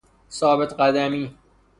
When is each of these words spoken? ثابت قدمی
ثابت 0.29 0.73
قدمی 0.77 1.37